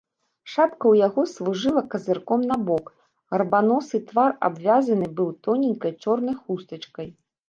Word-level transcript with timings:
Шапка 0.51 0.75
ў 0.91 0.95
яго 1.07 1.23
служыла 1.33 1.83
казырком 1.91 2.41
набок, 2.51 2.85
гарбаносы 3.35 4.01
твар 4.13 4.33
абвязаны 4.49 5.11
быў 5.21 5.29
тоненькай 5.49 5.93
чорнай 6.07 6.35
хустачкай. 6.41 7.07